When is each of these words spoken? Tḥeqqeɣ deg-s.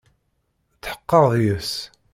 Tḥeqqeɣ 0.81 1.23
deg-s. 1.33 1.73